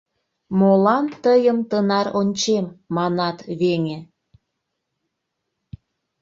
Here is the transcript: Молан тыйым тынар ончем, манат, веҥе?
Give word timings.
Молан 0.59 1.05
тыйым 1.23 1.57
тынар 1.69 2.07
ончем, 2.19 2.65
манат, 2.95 3.37
веҥе? 3.59 3.99